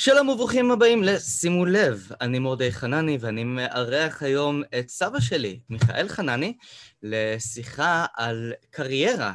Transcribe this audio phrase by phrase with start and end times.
[0.00, 6.08] שלום וברוכים הבאים לשימו לב, אני מורדי חנני ואני מארח היום את סבא שלי, מיכאל
[6.08, 6.56] חנני,
[7.02, 9.34] לשיחה על קריירה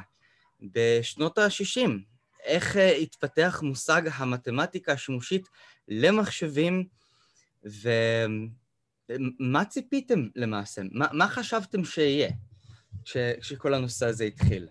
[0.62, 1.90] בשנות ה-60.
[2.44, 5.48] איך אה, התפתח מושג המתמטיקה השימושית
[5.88, 6.88] למחשבים,
[7.64, 10.82] ומה ציפיתם למעשה?
[10.92, 12.30] מה, מה חשבתם שיהיה
[13.06, 14.68] כשכל הנושא הזה התחיל?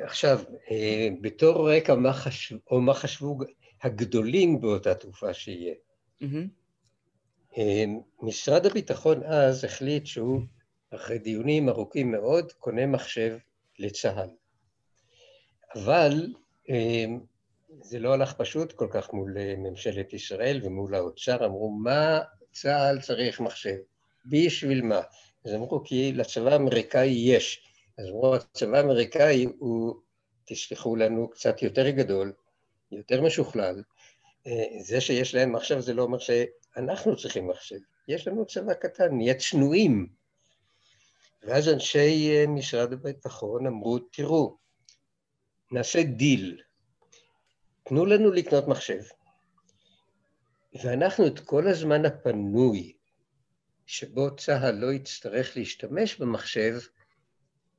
[0.00, 0.40] עכשיו,
[0.70, 3.38] אה, בתור רקע, מה חשבו, או מה חשבו
[3.82, 5.74] הגדולים באותה תקופה שיהיה.
[6.22, 6.48] Mm-hmm.
[8.22, 10.40] משרד הביטחון אז החליט שהוא,
[10.94, 13.36] אחרי דיונים ארוכים מאוד, קונה מחשב
[13.78, 14.28] לצה"ל.
[15.74, 16.26] אבל
[16.70, 17.04] אה,
[17.80, 22.20] זה לא הלך פשוט כל כך מול ממשלת ישראל ומול האוצר, אמרו, מה
[22.52, 23.76] צה"ל צריך מחשב?
[24.26, 25.00] בשביל מה?
[25.44, 27.63] אז אמרו, כי לצבא האמריקאי יש.
[27.98, 29.94] אז אמרו, הצבא האמריקאי הוא,
[30.44, 32.32] תשלחו לנו, קצת יותר גדול,
[32.92, 33.82] יותר משוכלל.
[34.46, 37.78] אה, זה שיש להם מחשב זה לא אומר שאנחנו צריכים מחשב.
[38.08, 40.08] יש לנו צבא קטן, נהיה צנועים.
[41.42, 44.56] ואז אנשי אה, משרד הביטחון אמרו, תראו,
[45.72, 46.62] נעשה דיל,
[47.84, 49.02] תנו לנו לקנות מחשב,
[50.82, 52.92] ואנחנו את כל הזמן הפנוי
[53.86, 56.78] שבו צה"ל לא יצטרך להשתמש במחשב,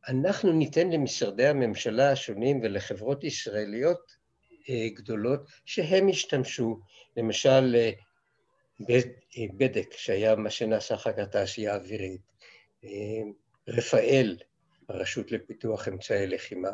[0.08, 4.16] אנחנו ניתן למשרדי הממשלה השונים ולחברות ישראליות
[4.70, 6.80] אה, גדולות שהם ישתמשו,
[7.18, 7.92] למשל אה,
[8.90, 12.22] אה, בדק, שהיה מה שנעשה אחר כך תעשייה אווירית,
[13.68, 14.38] רפאל,
[14.90, 16.70] הרשות לפיתוח אמצעי לחימה,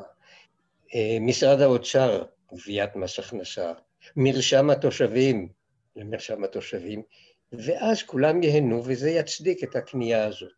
[1.22, 2.24] משרד האוצר,
[2.54, 3.72] גביית מס הכנסה,
[4.16, 5.50] מרשם התושבים,
[5.96, 7.04] למרשם התושבים,
[7.52, 10.52] ואז כולם ייהנו וזה יצדיק את הקנייה הזאת.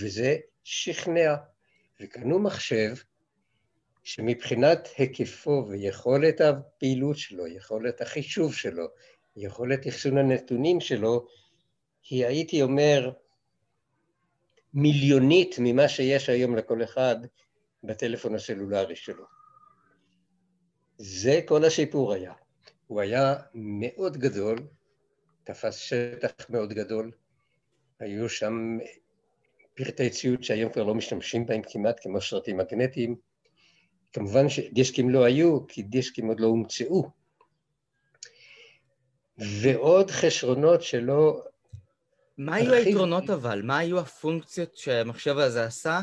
[0.00, 1.34] וזה שכנע
[2.00, 2.94] וקנו מחשב
[4.02, 8.86] שמבחינת היקפו ויכולת הפעילות שלו, יכולת החישוב שלו,
[9.36, 11.26] יכולת אחסון הנתונים שלו,
[12.10, 13.12] היא הייתי אומר
[14.74, 17.16] מיליונית ממה שיש היום לכל אחד
[17.84, 19.24] בטלפון הסלולרי שלו.
[20.98, 22.32] זה כל הסיפור היה.
[22.86, 24.58] הוא היה מאוד גדול,
[25.44, 27.10] תפס שטח מאוד גדול,
[28.00, 28.78] היו שם
[29.84, 33.16] פרטי ציוד שהיום כבר לא משתמשים בהם כמעט, כמו סרטים מגנטיים.
[34.12, 37.10] כמובן שדיסקים לא היו, כי דיסקים עוד לא הומצאו.
[39.38, 41.42] ועוד חסרונות שלא...
[42.38, 43.62] מה היו היתרונות אבל?
[43.62, 46.00] מה היו הפונקציות שהמחשב הזה עשה,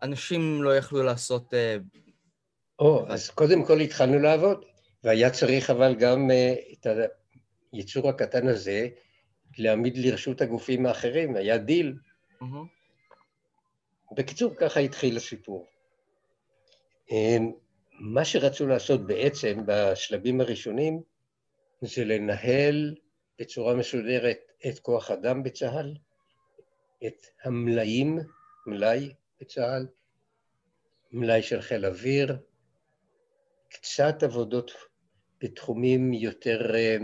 [0.00, 1.54] שאנשים לא יכלו לעשות...
[1.54, 1.76] אה,
[2.78, 4.64] או, אז קודם כל התחלנו לעבוד,
[5.04, 6.86] והיה צריך אבל גם אה, את
[7.72, 8.88] היצור הקטן הזה
[9.58, 11.94] להעמיד לרשות הגופים האחרים, היה דיל.
[12.42, 12.44] Mm-hmm.
[14.16, 15.66] בקיצור, ככה התחיל הסיפור.
[17.10, 17.52] אמ,
[17.92, 21.02] מה שרצו לעשות בעצם בשלבים הראשונים
[21.80, 22.94] זה לנהל
[23.38, 25.94] בצורה מסודרת את כוח אדם בצה"ל,
[27.06, 28.18] את המלאים,
[28.66, 29.86] מלאי בצה"ל,
[31.12, 32.36] מלאי של חיל אוויר,
[33.68, 34.72] קצת עבודות
[35.40, 36.96] בתחומים יותר אה,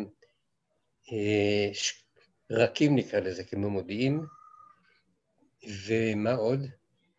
[1.12, 1.68] אה,
[2.50, 4.20] רכים נקרא לזה, כמו מודיעין,
[5.86, 6.66] ומה עוד?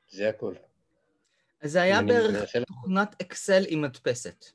[0.10, 0.54] זה הכל.
[1.62, 4.46] אז זה היה בערך תוכנת אקסל עם מדפסת.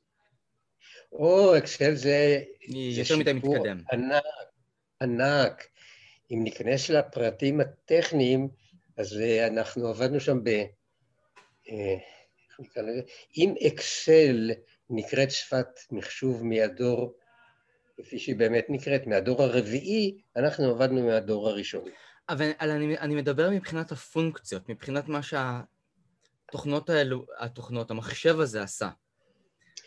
[1.13, 2.43] או, אקסל זה...
[2.69, 3.83] יותר מדי מתקדם.
[3.93, 4.23] ענק,
[5.03, 5.67] ענק.
[6.31, 8.49] אם ניכנס לפרטים הטכניים,
[8.97, 10.49] אז אה, אנחנו עבדנו שם ב...
[10.49, 10.65] אה,
[12.49, 13.01] איך נקרא לזה?
[13.37, 14.51] אם אקסל
[14.91, 17.19] נקראת שפת מחשוב מהדור
[18.03, 21.85] כפי שהיא באמת נקראת, מהדור הרביעי, אנחנו עבדנו מהדור הראשון.
[22.29, 28.89] אבל אני, אני מדבר מבחינת הפונקציות, מבחינת מה שהתוכנות האלו, התוכנות, המחשב הזה עשה.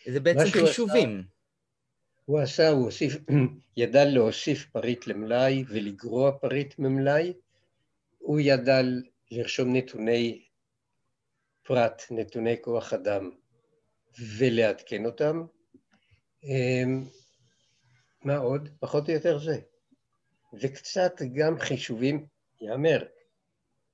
[0.07, 1.19] זה בעצם חישובים.
[1.19, 1.27] עשה,
[2.25, 3.17] הוא עשה, הוא הוסיף,
[3.77, 7.33] ידע להוסיף פריט למלאי ולגרוע פריט ממלאי,
[8.19, 8.81] הוא ידע
[9.31, 10.43] לרשום נתוני
[11.63, 13.31] פרט, נתוני כוח אדם,
[14.37, 15.45] ולעדכן אותם.
[18.23, 18.69] מה עוד?
[18.79, 19.59] פחות או יותר זה.
[20.53, 22.25] וקצת גם חישובים,
[22.61, 23.05] ייאמר,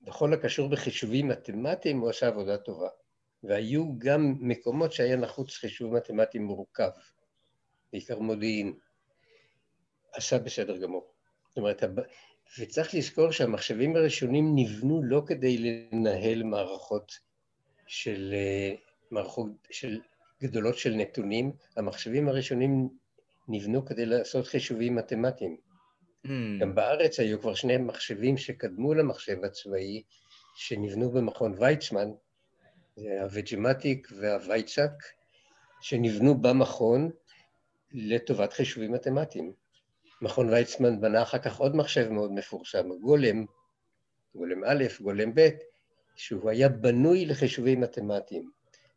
[0.01, 2.89] בכל הקשור בחישובים מתמטיים הוא עשה עבודה טובה.
[3.43, 6.89] והיו גם מקומות שהיה נחוץ חישוב מתמטי מורכב,
[7.93, 8.73] בעיקר מודיעין.
[10.13, 11.13] עשה בסדר גמור.
[11.47, 11.83] זאת אומרת,
[12.59, 17.11] וצריך לזכור שהמחשבים הראשונים נבנו לא כדי לנהל מערכות
[17.87, 18.75] של אה,
[19.11, 19.99] מערכות של
[20.41, 22.89] גדולות של נתונים, המחשבים הראשונים
[23.49, 25.57] נבנו כדי לעשות חישובים מתמטיים.
[26.27, 26.29] Mm.
[26.59, 30.03] גם בארץ היו כבר שני מחשבים שקדמו למחשב הצבאי,
[30.55, 32.09] שנבנו במכון ויצמן,
[32.95, 34.91] הווג'מטיק והוויצק,
[35.81, 37.09] שנבנו במכון
[37.91, 39.53] לטובת חישובים מתמטיים.
[40.21, 43.45] מכון ויצמן בנה אחר כך עוד מחשב מאוד מפורסם, גולם,
[44.35, 45.49] גולם א', גולם ב',
[46.15, 48.51] שהוא היה בנוי לחישובים מתמטיים.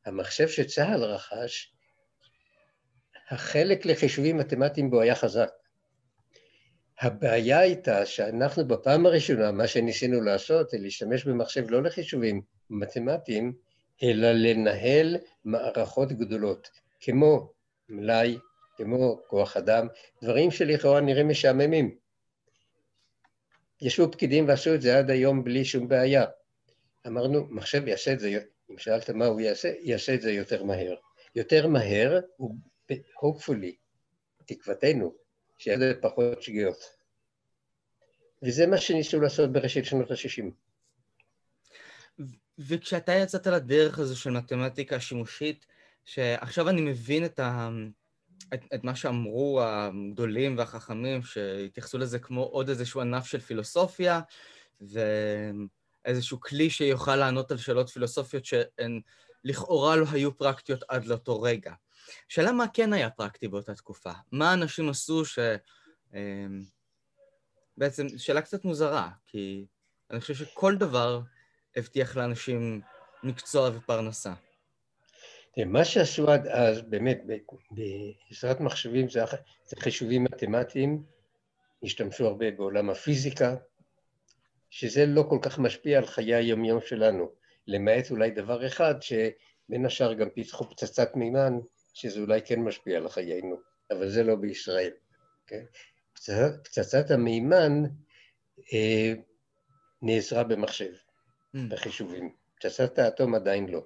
[0.06, 1.72] המחשב שצה"ל רכש,
[3.32, 5.50] החלק לחישובים מתמטיים בו היה חזק.
[7.00, 13.52] הבעיה הייתה שאנחנו בפעם הראשונה, מה שניסינו לעשות זה להשתמש במחשב לא לחישובים מתמטיים,
[14.02, 16.70] אלא לנהל מערכות גדולות,
[17.00, 17.52] כמו
[17.88, 18.38] מלאי,
[18.76, 19.86] כמו כוח אדם,
[20.22, 21.96] דברים שלכאורה נראים משעממים.
[23.80, 26.24] ישבו פקידים ועשו את זה עד היום בלי שום בעיה.
[27.06, 28.38] אמרנו, מחשב יעשה את זה,
[28.70, 30.94] אם שאלת מה הוא יעשה, יעשה את זה יותר מהר.
[31.34, 32.20] יותר מהר,
[33.18, 33.74] hopefully,
[34.46, 35.14] תקוותנו,
[35.58, 37.02] שיהיה זה פחות שגיאות.
[38.42, 40.44] וזה מה שניסו לעשות בראשית שנות ה-60.
[42.58, 45.66] וכשאתה יצאת לדרך הזו של מתמטיקה שימושית,
[46.04, 47.68] שעכשיו אני מבין את, ה...
[48.54, 54.20] את, את מה שאמרו הגדולים והחכמים, שהתייחסו לזה כמו עוד איזשהו ענף של פילוסופיה,
[54.80, 59.00] ואיזשהו כלי שיוכל לענות על שאלות פילוסופיות שהן
[59.44, 61.72] לכאורה לא היו פרקטיות עד לאותו רגע.
[62.28, 64.12] שאלה מה כן היה פרקטי באותה תקופה?
[64.32, 65.38] מה אנשים עשו ש...
[66.14, 66.62] אמ,
[67.76, 69.66] בעצם, שאלה קצת מוזרה, כי
[70.10, 71.20] אני חושב שכל דבר
[71.76, 72.80] הבטיח לאנשים
[73.22, 74.32] מקצוע ופרנסה.
[75.66, 77.22] מה שעשו עד אז, באמת,
[77.70, 79.20] בעזרת מחשבים זה,
[79.66, 81.02] זה חישובים מתמטיים,
[81.82, 83.56] השתמשו הרבה בעולם הפיזיקה,
[84.70, 87.32] שזה לא כל כך משפיע על חיי היומיום שלנו,
[87.66, 91.52] למעט אולי דבר אחד, שבין השאר גם פיצחו פצצת מימן,
[91.92, 93.60] שזה אולי כן משפיע על חיינו,
[93.90, 94.92] אבל זה לא בישראל.
[95.46, 95.64] כן?
[96.64, 97.82] פצצת המימן
[98.72, 99.12] אה,
[100.02, 101.58] נעזרה במחשב, mm.
[101.70, 102.34] בחישובים.
[102.56, 103.84] פצצת האטום עדיין לא.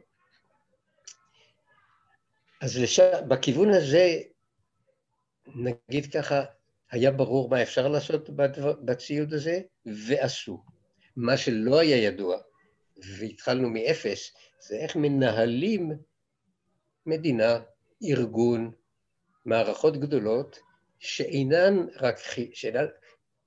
[2.60, 3.00] אז לש...
[3.28, 4.20] בכיוון הזה,
[5.46, 6.44] נגיד ככה,
[6.90, 10.64] היה ברור מה אפשר לעשות בדבר, בציוד הזה, ועשו.
[11.16, 12.38] מה שלא היה ידוע,
[13.18, 15.92] והתחלנו מאפס, זה איך מנהלים
[17.06, 17.60] מדינה,
[18.02, 18.70] ארגון,
[19.44, 20.58] מערכות גדולות,
[20.98, 22.16] שאינן רק,
[22.52, 22.84] שאינן,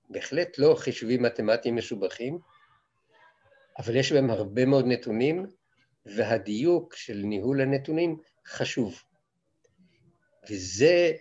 [0.10, 2.40] בהחלט לא חישובים מתמטיים משובחים,
[3.80, 5.46] אבל יש בהם הרבה מאוד נתונים,
[6.06, 8.18] והדיוק של ניהול הנתונים
[8.48, 9.04] חשוב.
[10.50, 11.12] וזה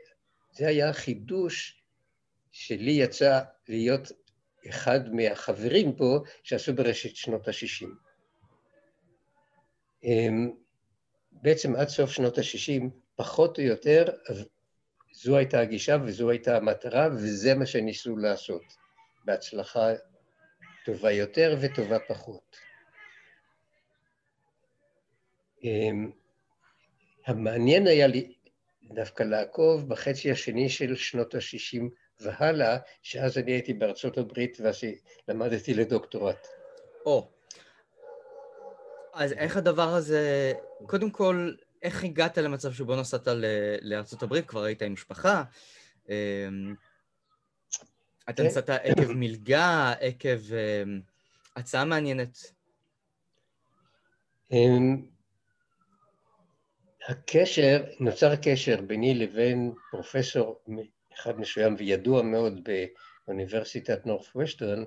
[0.52, 1.82] זה היה החידוש
[2.52, 4.12] שלי יצא להיות
[4.68, 7.86] אחד מהחברים פה שעשו בראשית שנות ה-60.
[10.04, 10.50] אמ,
[11.32, 12.82] בעצם עד סוף שנות ה-60,
[13.18, 14.04] פחות או יותר,
[15.12, 18.62] זו הייתה הגישה וזו הייתה המטרה וזה מה שניסו לעשות,
[19.24, 19.88] בהצלחה
[20.84, 22.56] טובה יותר וטובה פחות.
[25.64, 26.10] אמ,
[27.26, 28.34] המעניין היה לי
[28.82, 31.82] דווקא לעקוב בחצי השני של שנות ה-60
[32.20, 34.58] והלאה, שאז אני הייתי בארצות הברית
[35.28, 36.46] ולמדתי לדוקטורט.
[37.06, 37.28] או,
[39.14, 40.52] אז איך הדבר הזה,
[40.86, 43.28] קודם כל, איך הגעת למצב שבו נסעת
[43.82, 44.46] לארצות הברית?
[44.46, 45.42] כבר היית עם משפחה?
[46.08, 46.74] אמ,
[48.30, 48.48] אתה כן.
[48.48, 51.00] נסעת עקב מלגה, עקב אמ,
[51.56, 52.38] הצעה מעניינת?
[54.52, 55.02] אמ,
[57.08, 60.60] הקשר, נוצר קשר ביני לבין פרופסור
[61.14, 62.68] אחד מסוים וידוע מאוד
[63.26, 64.84] באוניברסיטת נורת'ווסטרן,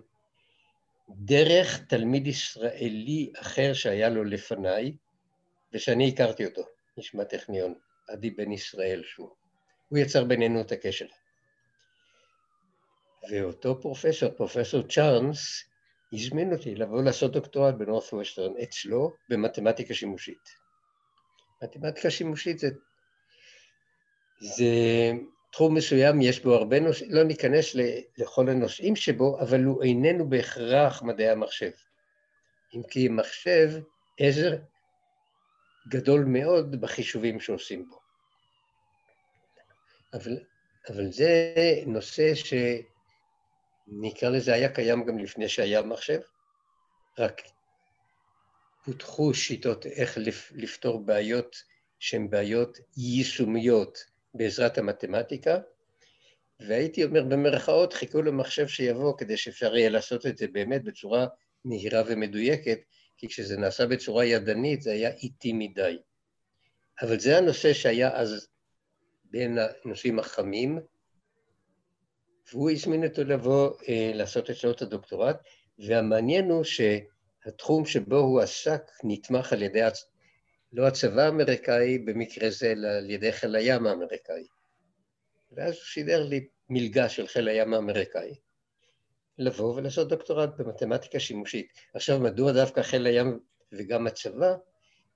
[1.10, 4.96] דרך תלמיד ישראלי אחר שהיה לו לפניי,
[5.74, 6.62] ושאני הכרתי אותו.
[6.98, 7.74] איש מהטכניון,
[8.10, 9.30] עדי בן ישראל שהוא.
[9.90, 11.06] הוא יצר בינינו את הקשר.
[13.30, 15.64] ואותו פרופסור, פרופסור צ'ארנס,
[16.14, 20.50] הזמין אותי לבוא לעשות דוקטורט בנורת ווסטרן אצלו במתמטיקה שימושית.
[21.64, 22.70] מתמטיקה שימושית זה,
[24.40, 24.66] זה
[25.52, 27.76] תחום מסוים, יש בו הרבה נושאים, לא ניכנס
[28.18, 31.72] לכל הנושאים שבו, אבל הוא איננו בהכרח מדעי המחשב.
[32.76, 33.70] אם כי מחשב
[34.20, 34.56] עזר
[35.88, 38.00] גדול מאוד בחישובים שעושים בו.
[40.14, 40.38] אבל,
[40.90, 41.54] אבל זה
[41.86, 46.20] נושא שנקרא לזה היה קיים גם לפני שהיה מחשב,
[47.20, 47.42] רק
[48.86, 50.18] פותחו שיטות איך
[50.52, 51.64] לפתור בעיות
[52.00, 55.58] שהן בעיות יישומיות בעזרת המתמטיקה,
[56.60, 61.28] והייתי אומר במרכאות, חיכו למחשב שיבוא כדי שאפשר יהיה לעשות את זה באמת בצורה
[61.66, 62.80] מהירה ומדויקת,
[63.22, 65.98] כי כשזה נעשה בצורה ידנית זה היה איטי מדי.
[67.02, 68.48] אבל זה הנושא שהיה אז
[69.24, 70.80] בין הנושאים החמים,
[72.52, 75.38] והוא הזמין אותו לבוא אה, לעשות את הדוקטורט,
[75.80, 79.82] והמעניין הוא שהתחום שבו הוא עסק נתמך על ידי
[80.74, 84.48] לא הצבא האמריקאי במקרה זה, אלא על ידי חיל הים האמריקאי.
[85.52, 88.36] ואז הוא שידר לי מלגה של חיל הים האמריקאי,
[89.38, 91.74] לבוא ולעשות דוקטורט במתמטיקה שימושית.
[91.94, 93.40] עכשיו, מדוע דווקא חיל הים
[93.72, 94.56] וגם הצבא?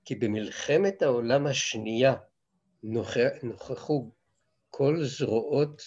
[0.04, 2.14] כי במלחמת העולם השנייה
[3.42, 4.10] נוכחו
[4.70, 5.82] כל זרועות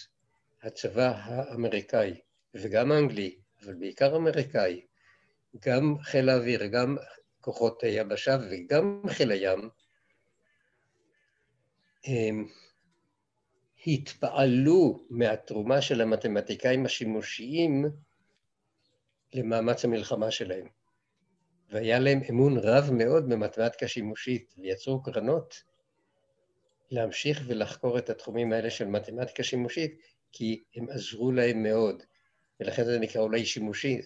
[0.64, 2.14] הצבא האמריקאי,
[2.54, 4.86] וגם האנגלי, אבל בעיקר האמריקאי,
[5.60, 6.98] גם חיל האוויר, גם
[7.42, 9.70] כוחות היבשה וגם חיל הים,
[12.06, 12.48] הם
[13.88, 17.86] התפעלו מהתרומה של המתמטיקאים השימושיים
[19.34, 20.68] למאמץ המלחמה שלהם.
[21.70, 25.64] והיה להם אמון רב מאוד במתמטיקה שימושית, ויצרו קרנות
[26.92, 30.00] להמשיך ולחקור את התחומים האלה של מתמטיקה שימושית,
[30.32, 32.04] כי הם עזרו להם מאוד.
[32.60, 34.02] ולכן זה נקרא אולי שימושי,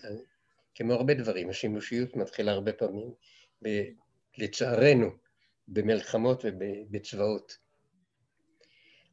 [0.75, 3.13] כמו הרבה דברים, השימושיות מתחילה הרבה פעמים,
[3.63, 3.83] ב,
[4.37, 5.09] לצערנו,
[5.67, 7.57] במלחמות ובצבאות.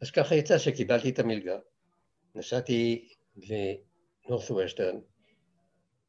[0.02, 1.58] אז ככה יצא שקיבלתי את המלגה,
[2.34, 4.96] נסעתי לנורת ווסטרן,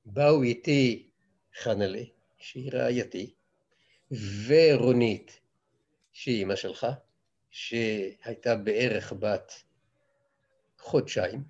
[0.05, 1.09] באו איתי
[1.55, 2.03] חנלה,
[2.37, 3.33] שהיא רעייתי,
[4.47, 5.39] ורונית,
[6.11, 6.87] שהיא אימא שלך,
[7.49, 9.53] שהייתה בערך בת
[10.79, 11.43] חודשיים.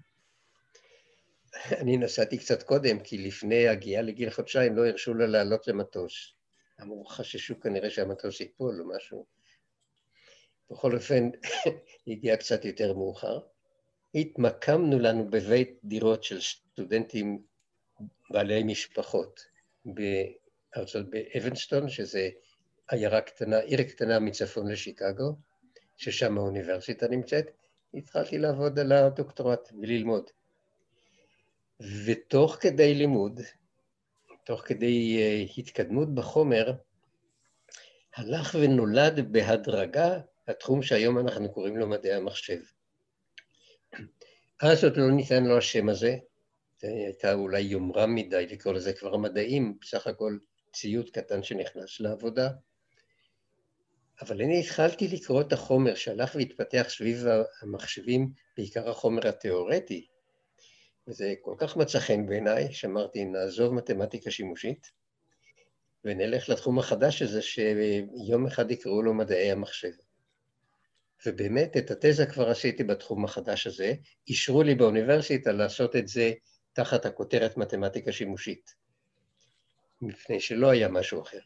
[1.72, 6.34] אני נסעתי קצת קודם, כי לפני הגיעה לגיל חודשיים לא הרשו לה לעלות למטוס.
[6.82, 9.26] אמרו, חששו כנראה שהמטוס ייפול או משהו.
[10.72, 11.30] בכל אופן,
[12.06, 13.40] היא הגיעה קצת יותר מאוחר.
[14.16, 17.44] התמקמנו לנו בבית דירות של סטודנטים
[18.30, 19.46] בעלי משפחות
[19.86, 22.30] בארצות, באבנסטון, שזה
[22.88, 25.36] עיירה קטנה, עיר קטנה מצפון לשיקגו,
[25.98, 27.46] ששם האוניברסיטה נמצאת.
[27.94, 30.30] התחלתי לעבוד על הדוקטורט וללמוד.
[32.06, 33.42] ותוך כדי לימוד,
[34.44, 36.74] תוך כדי uh, התקדמות בחומר,
[38.16, 42.60] הלך ונולד בהדרגה התחום שהיום אנחנו קוראים לו מדעי המחשב.
[44.62, 46.18] אז עוד לא ניתן לו השם הזה, זה
[46.88, 50.38] הייתה אולי יומרה מדי לקרוא לזה כבר מדעים, בסך הכל
[50.74, 52.50] ציוד קטן שנכנס לעבודה.
[54.22, 57.26] אבל אני התחלתי לקרוא את החומר שהלך והתפתח סביב
[57.62, 60.08] המחשבים, בעיקר החומר התיאורטי,
[61.08, 64.92] וזה כל כך מצא חן בעיניי, שאמרתי, נעזוב מתמטיקה שימושית,
[66.06, 69.92] ונלך לתחום החדש הזה, שיום אחד יקראו לו מדעי המחשב.
[71.26, 73.94] ובאמת, את התזה כבר עשיתי בתחום החדש הזה,
[74.28, 76.32] אישרו לי באוניברסיטה לעשות את זה
[76.74, 78.76] תחת הכותרת מתמטיקה שימושית,
[80.02, 81.40] מפני שלא היה משהו אחר.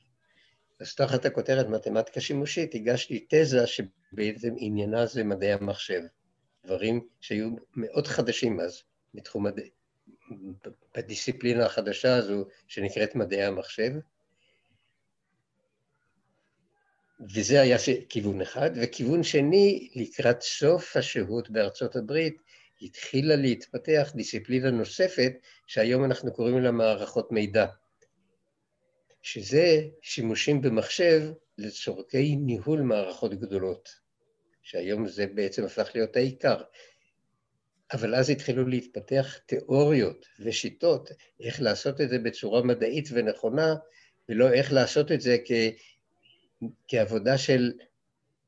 [0.80, 6.02] אז תחת הכותרת מתמטיקה שימושית הגשתי תזה שבעצם עניינה זה מדעי המחשב,
[6.66, 9.60] דברים שהיו מאוד חדשים אז בתחום, הד...
[10.96, 13.92] בדיסציפלינה החדשה הזו שנקראת מדעי המחשב,
[17.36, 17.78] וזה היה
[18.10, 22.42] כיוון אחד, וכיוון שני, לקראת סוף השהות בארצות הברית,
[22.82, 25.34] התחילה להתפתח דיסציפלינה נוספת,
[25.68, 27.66] שהיום אנחנו קוראים לה מערכות מידע.
[29.22, 31.22] שזה שימושים במחשב
[31.58, 33.90] לצורכי ניהול מערכות גדולות,
[34.64, 36.62] שהיום זה בעצם הפך להיות העיקר.
[37.94, 43.76] אבל אז התחילו להתפתח תיאוריות ושיטות איך לעשות את זה בצורה מדעית ונכונה,
[44.30, 45.52] ולא איך לעשות את זה כ...
[46.88, 47.72] כעבודה של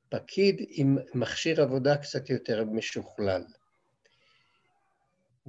[0.10, 3.44] פקיד עם מכשיר עבודה קצת יותר משוכלל.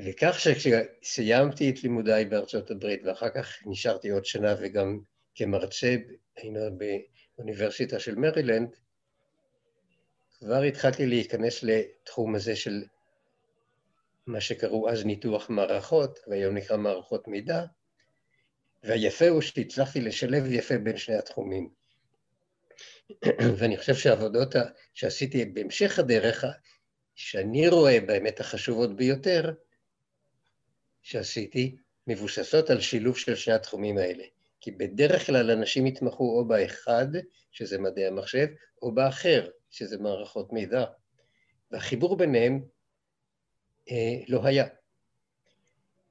[0.05, 5.01] וכך שכשסיימתי את לימודיי בארצות הברית ואחר כך נשארתי עוד שנה וגם
[5.35, 5.97] כמרצה
[7.37, 8.77] באוניברסיטה של מרילנד,
[10.39, 12.85] כבר התחלתי להיכנס לתחום הזה של
[14.27, 17.65] מה שקראו אז ניתוח מערכות, והיום נקרא מערכות מידע,
[18.85, 21.69] והיפה הוא שהצלחתי לשלב יפה בין שני התחומים.
[23.59, 24.55] ואני חושב שהעבודות
[24.95, 26.45] שעשיתי בהמשך הדרך,
[27.15, 29.53] שאני רואה באמת החשובות ביותר,
[31.03, 31.77] שעשיתי,
[32.07, 34.25] מבוססות על שילוב של שני התחומים האלה.
[34.61, 37.07] כי בדרך כלל אנשים יתמחו או באחד,
[37.53, 38.47] שזה מדעי המחשב,
[38.83, 40.85] או באחר, שזה מערכות מידע.
[41.71, 42.63] והחיבור ביניהם
[43.91, 44.67] אה, לא היה.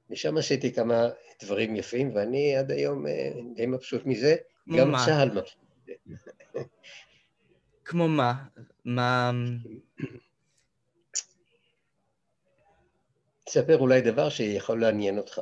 [0.10, 1.10] ושם עשיתי כמה
[1.44, 4.36] דברים יפים, ואני עד היום אה, די מבסוט מזה.
[4.78, 5.06] גם מה?
[5.06, 5.94] צה"ל מבסוט מזה.
[7.86, 8.34] כמו מה?
[8.86, 9.32] מה...
[13.48, 15.42] תספר אולי דבר שיכול לעניין אותך.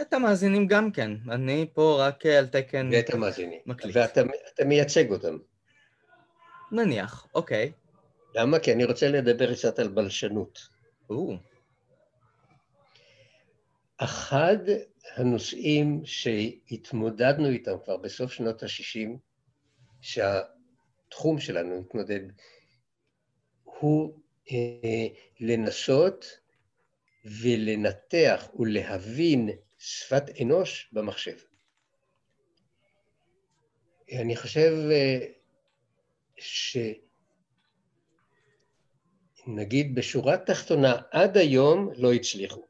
[0.00, 3.60] את המאזינים גם כן, אני פה רק על תקן ואת המאזינים.
[3.66, 3.96] מקליט.
[3.96, 5.38] ואתה מייצג אותם.
[6.72, 7.72] נניח, אוקיי.
[8.34, 8.58] למה?
[8.58, 10.58] כי אני רוצה לדבר קצת על בלשנות.
[11.10, 11.36] או.
[13.96, 14.56] אחד
[15.16, 19.08] הנושאים שהתמודדנו איתם כבר בסוף שנות ה-60,
[21.08, 22.20] התחום שלנו להתמודד,
[23.64, 24.18] הוא
[24.52, 25.06] אה,
[25.40, 26.43] לנסות
[27.24, 31.36] ולנתח ולהבין שפת אנוש במחשב.
[34.12, 35.18] אני חושב אה,
[39.46, 42.66] שנגיד בשורה תחתונה עד היום לא הצליחו.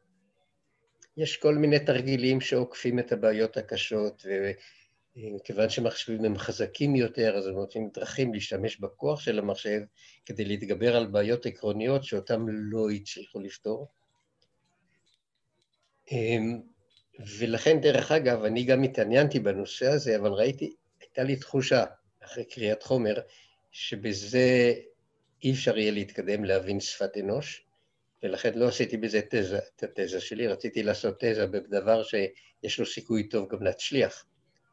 [1.16, 4.26] יש כל מיני תרגילים שעוקפים את הבעיות הקשות,
[5.36, 9.80] וכיוון שמחשבים הם חזקים יותר, אז הם נותנים דרכים להשתמש בכוח של המחשב
[10.26, 13.88] כדי להתגבר על בעיות עקרוניות שאותן לא הצליחו לפתור.
[16.12, 16.60] אמ,
[17.38, 21.84] ולכן, דרך אגב, אני גם התעניינתי בנושא הזה, אבל ראיתי, הייתה לי תחושה,
[22.24, 23.20] אחרי קריאת חומר,
[23.72, 24.74] שבזה
[25.42, 27.66] אי אפשר יהיה להתקדם להבין שפת אנוש,
[28.22, 33.28] ולכן לא עשיתי בזה תזה, את התזה שלי, רציתי לעשות תזה בדבר שיש לו סיכוי
[33.28, 34.26] טוב גם להצליח,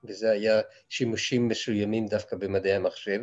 [0.04, 3.22] וזה היה שימושים מסוימים דווקא במדעי המחשב.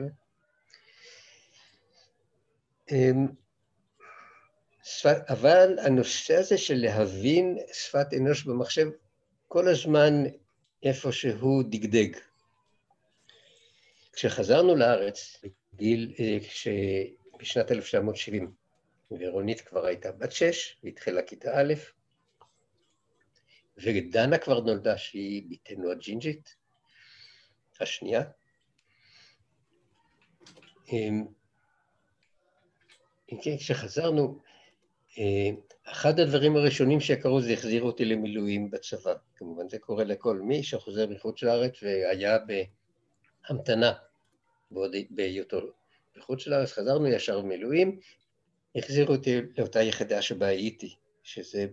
[4.89, 8.89] אמ, אבל הנושא הזה של להבין שפת אנוש במחשב
[9.49, 10.15] כל הזמן
[10.83, 12.17] איפשהו דגדג.
[14.13, 15.41] כשחזרנו לארץ,
[15.75, 16.39] בגיל, אה,
[17.39, 18.53] בשנת 1970,
[19.11, 21.75] ורונית כבר הייתה בת שש, והתחילה כיתה א',
[23.77, 26.57] ודנה כבר נולדה, שהיא ביתנו הג'ינג'ית,
[27.81, 28.23] השנייה.
[30.93, 31.25] אמ,
[33.43, 34.41] כן, כשחזרנו,
[35.85, 39.15] אחד הדברים הראשונים שקרו זה החזיר אותי למילואים בצבא.
[39.37, 42.39] כמובן זה קורה לכל מי שחוזר מחוץ לארץ והיה
[43.49, 43.93] בהמתנה
[45.11, 45.61] בהיותו
[46.17, 48.01] מחוץ לארץ, חזרנו ישר במילואים,
[48.77, 51.67] החזירו אותי לאותה יחידה שבה הייתי, שזה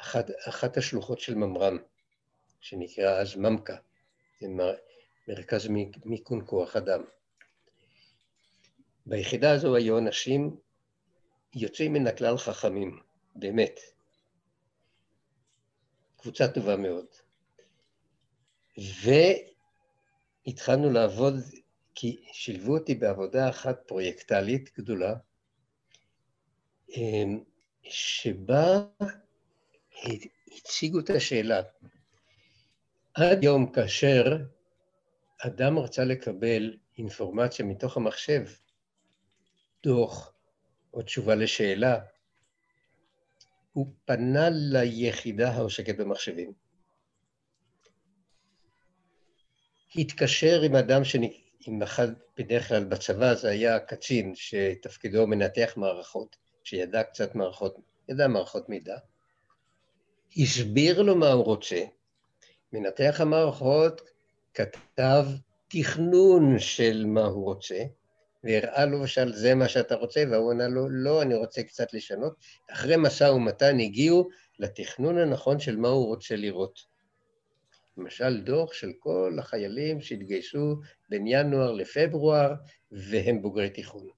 [0.00, 1.78] אחת, אחת השלוחות של ממר"ם,
[2.60, 3.74] שנקרא אז ממק"א,
[4.40, 4.46] זה
[5.28, 5.68] מרכז
[6.04, 7.04] מיכון כוח אדם.
[9.06, 10.56] ביחידה הזו היו אנשים
[11.54, 13.00] יוצאים מן הכלל חכמים,
[13.36, 13.80] באמת.
[16.16, 17.06] קבוצה טובה מאוד.
[20.46, 21.34] והתחלנו לעבוד,
[21.94, 25.14] כי שילבו אותי בעבודה אחת פרויקטלית גדולה,
[26.96, 27.44] אמ,
[27.82, 28.84] שבה
[30.56, 31.62] הציגו את השאלה,
[33.14, 34.36] עד יום כאשר
[35.38, 38.42] אדם רצה לקבל אינפורמציה מתוך המחשב,
[39.82, 40.31] דוח
[40.94, 41.98] או תשובה לשאלה,
[43.72, 46.52] הוא פנה ליחידה העוסקת במחשבים.
[49.96, 51.02] התקשר עם אדם
[51.66, 57.76] עם אחד, בדרך כלל בצבא זה היה קצין שתפקידו מנתח מערכות, שידע קצת מערכות,
[58.08, 58.98] ידע מערכות מידע,
[60.36, 61.84] הסביר לו מה הוא רוצה,
[62.72, 64.00] מנתח המערכות
[64.54, 65.24] כתב
[65.68, 67.82] תכנון של מה הוא רוצה,
[68.44, 72.36] והראה לו למשל, זה מה שאתה רוצה, והוא ענה לו, לא, אני רוצה קצת לשנות.
[72.70, 74.28] אחרי משא ומתן הגיעו
[74.58, 76.78] לתכנון הנכון של מה הוא רוצה לראות.
[77.96, 80.76] למשל, דוח של כל החיילים שהתגייסו
[81.08, 82.54] בין ינואר לפברואר,
[82.92, 84.08] והם בוגרי תיכון.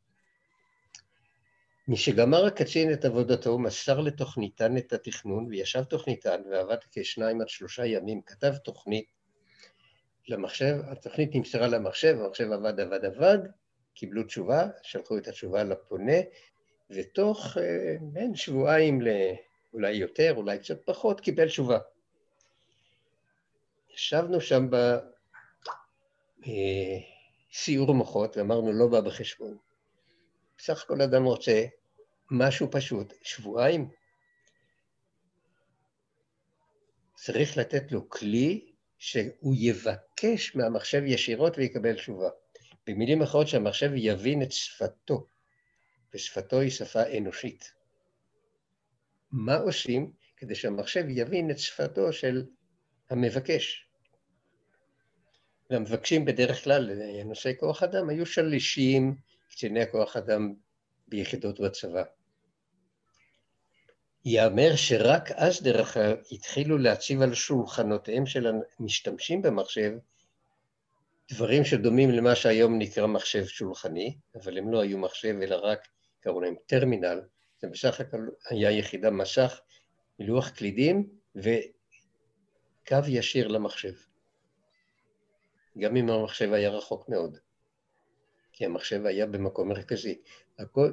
[1.89, 8.21] משגמר הקצין את עבודתו, מסר לתוכניתן את התכנון, וישב תוכניתן ועבד כשניים עד שלושה ימים,
[8.27, 9.07] כתב תוכנית
[10.29, 13.39] למחשב, התוכנית נמסרה למחשב, המחשב עבד, עבד, עבד,
[13.95, 16.17] קיבלו תשובה, שלחו את התשובה לפונה,
[16.91, 21.79] ותוך אה, בין שבועיים לאולי יותר, אולי קצת פחות, קיבל תשובה.
[23.95, 24.69] ישבנו שם
[26.41, 29.57] בסיור אה, מוחות ואמרנו, לא בא בחשבון.
[30.59, 31.65] בסך הכל אדם רוצה
[32.31, 33.89] משהו פשוט, שבועיים.
[37.15, 42.29] צריך לתת לו כלי שהוא יבקש מהמחשב ישירות ויקבל תשובה.
[42.87, 45.27] במילים אחרות שהמחשב יבין את שפתו,
[46.15, 47.75] ושפתו היא שפה אנושית.
[49.33, 52.47] מה עושים כדי שהמחשב יבין את שפתו של
[53.11, 53.89] המבקש?
[55.71, 59.17] והמבקשים בדרך כלל לנושאי כוח אדם היו שלישים,
[59.51, 60.55] קציני כוח אדם
[61.09, 62.03] ביחידות בצבא.
[64.25, 68.47] ייאמר שרק אז דרך אגב התחילו להציב על שולחנותיהם של
[68.79, 69.93] המשתמשים במחשב
[71.33, 75.89] דברים שדומים למה שהיום נקרא מחשב שולחני, אבל הם לא היו מחשב אלא רק
[76.21, 77.21] קראו להם טרמינל,
[77.61, 79.61] זה בסך הכל היה יחידה מסך,
[80.19, 83.93] לוח קלידים וקו ישיר למחשב.
[85.79, 87.39] גם אם המחשב היה רחוק מאוד,
[88.53, 90.19] כי המחשב היה במקום מרכזי.
[90.59, 90.93] הכל,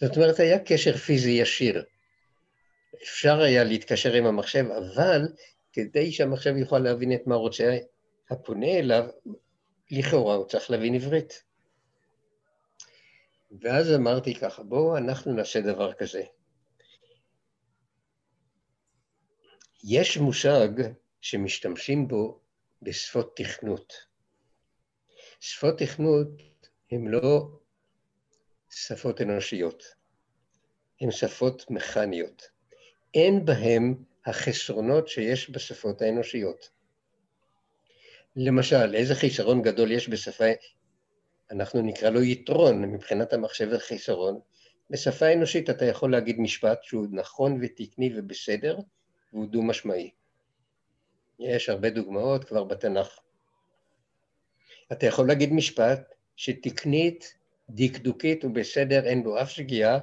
[0.00, 1.84] זאת אומרת, היה קשר פיזי ישיר.
[3.02, 5.22] אפשר היה להתקשר עם המחשב, אבל
[5.72, 7.78] כדי שהמחשב יוכל להבין את מה רוצה
[8.30, 9.04] הפונה אליו,
[9.90, 11.44] לכאורה הוא צריך להבין עברית.
[13.60, 16.22] ואז אמרתי ככה, בואו אנחנו נעשה דבר כזה.
[19.84, 20.68] יש מושג
[21.20, 22.40] שמשתמשים בו
[22.82, 23.92] בשפות תכנות.
[25.40, 26.28] שפות תכנות
[26.90, 27.48] הן לא
[28.70, 29.84] שפות אנושיות,
[31.00, 32.42] הן שפות מכניות.
[33.14, 33.94] אין בהן
[34.26, 36.77] החסרונות שיש בשפות האנושיות.
[38.40, 40.44] למשל, איזה חיסרון גדול יש בשפה,
[41.50, 44.40] אנחנו נקרא לו יתרון, מבחינת המחשב החיסרון.
[44.90, 48.78] בשפה אנושית אתה יכול להגיד משפט שהוא נכון ותקני ובסדר,
[49.32, 50.10] והוא דו-משמעי.
[51.38, 53.18] יש הרבה דוגמאות כבר בתנ"ך.
[54.92, 57.34] אתה יכול להגיד משפט שתקנית,
[57.70, 59.98] דקדוקית ובסדר, אין בו אף שגיאה,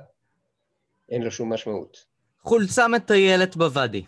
[1.10, 2.06] אין לו שום משמעות.
[2.40, 4.06] חולצה מטיילת בוואדי.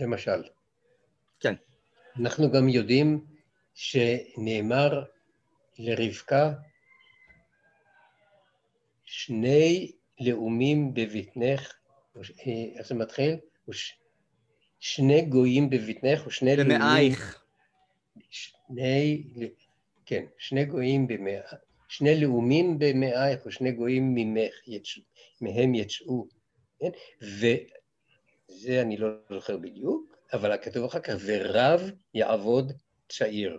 [0.00, 0.42] למשל.
[1.40, 1.54] כן.
[2.20, 3.24] אנחנו גם יודעים
[3.74, 5.04] שנאמר
[5.78, 6.52] לרבקה,
[9.04, 11.74] שני לאומים בבטנך,
[12.76, 13.36] איך זה מתחיל?
[14.80, 16.78] שני גויים בבטנך ושני לאומים...
[16.78, 17.44] במאייך.
[18.30, 19.24] שני,
[20.06, 21.56] כן, שני גויים במאה,
[21.88, 24.86] שני לאומים במאייך ושני גויים ממך, יצ...
[25.40, 26.26] מהם יצאו,
[26.78, 26.90] כן?
[27.22, 32.72] וזה אני לא זוכר בדיוק, אבל הכתוב אחר כך, ורב יעבוד
[33.08, 33.58] צעיר.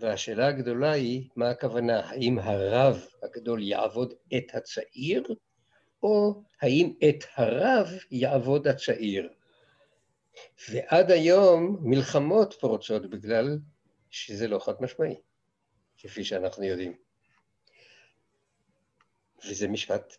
[0.00, 2.00] והשאלה הגדולה היא, מה הכוונה?
[2.00, 5.34] האם הרב הגדול יעבוד את הצעיר,
[6.02, 9.28] או האם את הרב יעבוד הצעיר?
[10.68, 13.58] ועד היום מלחמות פורצות בגלל
[14.10, 15.20] שזה לא חד משמעי,
[15.98, 16.96] כפי שאנחנו יודעים.
[19.48, 20.16] וזה משפט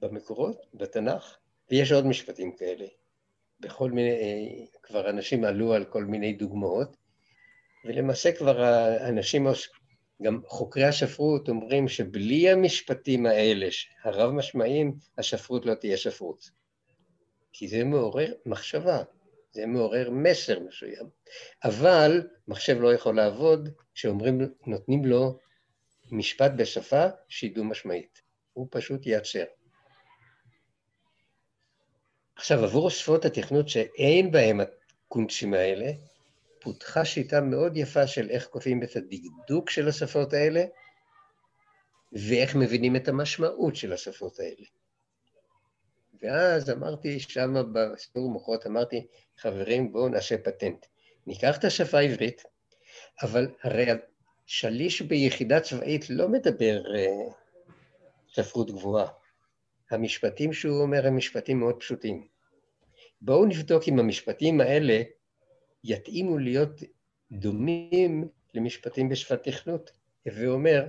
[0.00, 1.36] במקורות, בתנ"ך,
[1.70, 2.86] ויש עוד משפטים כאלה.
[3.62, 6.96] בכל מיני, כבר אנשים עלו על כל מיני דוגמאות,
[7.84, 9.46] ולמעשה כבר האנשים,
[10.22, 13.68] גם חוקרי השפרות אומרים שבלי המשפטים האלה,
[14.04, 16.50] הרב משמעיים, השפרות לא תהיה שפרות.
[17.52, 19.02] כי זה מעורר מחשבה,
[19.52, 21.06] זה מעורר מסר מסוים.
[21.64, 25.38] אבל מחשב לא יכול לעבוד כשאומרים, נותנים לו
[26.10, 28.22] משפט בשפה שהיא דו-משמעית.
[28.52, 29.44] הוא פשוט ייעצר.
[32.42, 35.90] עכשיו, עבור שפות התכנות שאין בהם הקונצ'ים האלה,
[36.60, 40.64] פותחה שיטה מאוד יפה של איך כותבים את הדקדוק של השפות האלה,
[42.12, 44.66] ואיך מבינים את המשמעות של השפות האלה.
[46.22, 49.06] ואז אמרתי שם בסיפור מוחות, אמרתי,
[49.38, 50.86] חברים, בואו נעשה פטנט.
[51.26, 52.42] ניקח את השפה העברית,
[53.22, 53.86] אבל הרי
[54.46, 57.32] שליש ביחידה צבאית לא מדבר uh,
[58.34, 59.06] ספרות גבוהה.
[59.90, 62.31] המשפטים שהוא אומר הם משפטים מאוד פשוטים.
[63.24, 65.02] בואו נבדוק אם המשפטים האלה
[65.84, 66.80] יתאימו להיות
[67.32, 69.90] דומים למשפטים בשפת תכנות.
[70.26, 70.86] הווה אומר,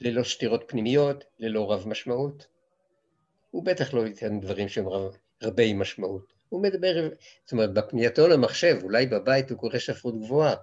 [0.00, 2.46] ללא סתירות פנימיות, ללא רב משמעות.
[3.50, 6.32] הוא בטח לא ייתן דברים שהם רב, רבי משמעות.
[6.48, 7.08] הוא מדבר,
[7.44, 10.54] זאת אומרת, בפנייתו למחשב, אולי בבית הוא קורא שפרות גבוהה,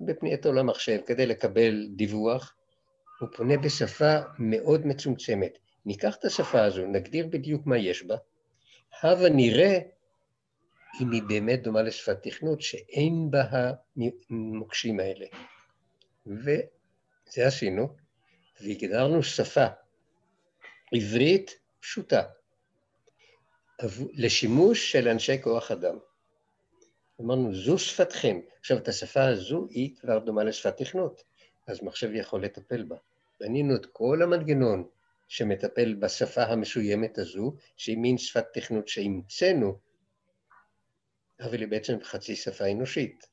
[0.00, 2.54] בפנייתו למחשב כדי לקבל דיווח,
[3.20, 5.58] הוא פונה בשפה מאוד מצומצמת.
[5.86, 8.16] ניקח את השפה הזו, נגדיר בדיוק מה יש בה,
[9.02, 9.78] הבה נראה
[11.00, 13.72] אם היא באמת דומה לשפת תכנות שאין בה
[14.30, 15.26] המוקשים האלה.
[16.26, 17.94] וזה עשינו,
[18.60, 19.66] והגדרנו שפה
[20.94, 21.50] עברית
[21.80, 22.22] פשוטה,
[24.12, 25.98] לשימוש של אנשי כוח אדם.
[27.20, 28.40] אמרנו, זו שפתכם.
[28.60, 31.22] עכשיו, את השפה הזו היא כבר דומה לשפת תכנות,
[31.66, 32.96] אז מחשב יכול לטפל בה.
[33.40, 34.88] בנינו את כל המנגנון
[35.30, 39.78] שמטפל בשפה המסוימת הזו, שהיא מין שפת תכנות שהמצאנו,
[41.40, 43.26] אבל היא בעצם חצי שפה אנושית.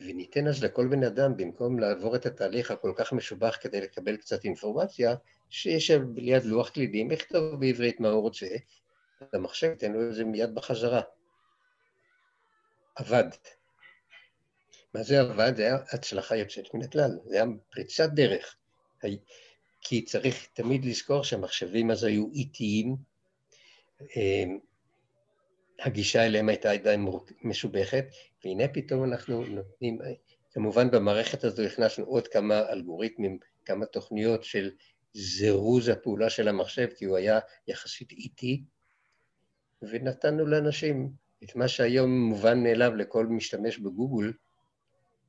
[0.00, 4.44] וניתן אז לכל בן אדם, במקום לעבור את התהליך הכל כך משובח כדי לקבל קצת
[4.44, 5.14] אינפורמציה,
[5.50, 8.46] שישב ליד לוח קלידים, יכתוב בעברית מה הוא רוצה,
[9.32, 11.02] למחשב ייתן לו את זה מיד בחזרה.
[12.94, 13.28] עבד.
[14.94, 15.52] מה זה עבד?
[15.56, 18.56] זה היה הצלחה יוצאת מן הכלל, זה היה פריצת דרך.
[19.80, 22.96] כי צריך תמיד לזכור שהמחשבים אז היו איטיים,
[24.16, 24.58] אמ,
[25.80, 27.06] הגישה אליהם הייתה עדיין
[27.42, 28.04] משובכת,
[28.44, 29.98] והנה פתאום אנחנו נותנים,
[30.52, 34.70] כמובן במערכת הזו הכנסנו עוד כמה אלגוריתמים, כמה תוכניות של
[35.14, 38.64] זירוז הפעולה של המחשב, כי הוא היה יחסית איטי,
[39.82, 41.10] ונתנו לאנשים
[41.44, 44.32] את מה שהיום מובן מאליו לכל משתמש בגוגל,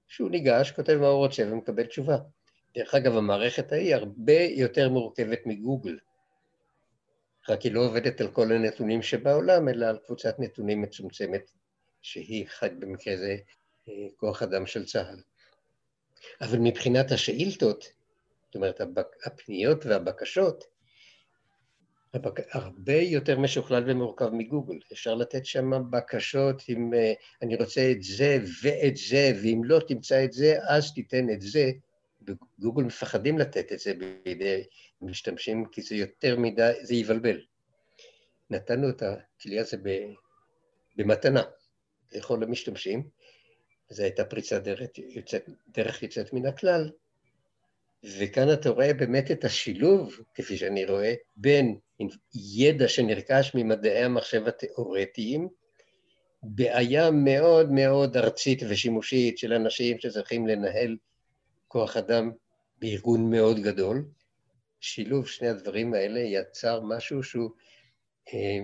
[0.07, 2.17] שהוא ניגש, כותב מה הוא רוצה ומקבל תשובה.
[2.77, 5.97] דרך אגב, המערכת ההיא הרבה יותר מורכבת מגוגל.
[7.49, 11.51] רק היא לא עובדת על כל הנתונים שבעולם, אלא על קבוצת נתונים מצומצמת,
[12.01, 12.45] שהיא
[12.79, 13.37] במקרה זה
[13.89, 15.21] אה, כוח אדם של צה"ל.
[16.41, 17.83] אבל מבחינת השאילתות,
[18.45, 18.81] זאת אומרת,
[19.25, 20.63] הפניות והבקשות,
[22.51, 24.79] הרבה יותר משוכלל ומורכב מגוגל.
[24.93, 30.23] אפשר לתת שם בקשות אם אה, אני רוצה את זה ואת זה, ואם לא תמצא
[30.25, 31.71] את זה, אז תיתן את זה.
[32.27, 34.63] בגוגל מפחדים לתת את זה בידי
[35.01, 37.41] משתמשים, כי זה יותר מדי, זה יבלבל.
[38.49, 39.77] נתנו את הכלי הזה
[40.95, 41.43] במתנה.
[42.11, 43.09] לכל המשתמשים,
[43.89, 44.81] זו הייתה פריצת דרך
[45.67, 46.91] דרך יוצאת מן הכלל,
[48.03, 51.79] וכאן אתה רואה באמת את השילוב, כפי שאני רואה, בין
[52.55, 55.47] ידע שנרכש ממדעי המחשב התיאורטיים,
[56.43, 60.97] בעיה מאוד מאוד ארצית ושימושית של אנשים שצריכים לנהל
[61.67, 62.31] כוח אדם
[62.77, 64.05] בארגון מאוד גדול.
[64.79, 67.51] שילוב שני הדברים האלה יצר משהו שהוא...
[68.33, 68.59] אה,